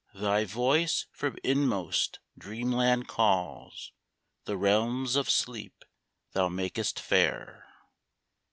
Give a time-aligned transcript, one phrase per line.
[0.16, 3.92] ]Thy voice from inmost dreamland calls;
[4.44, 5.84] The realms of sleep
[6.32, 7.68] thou makest fair.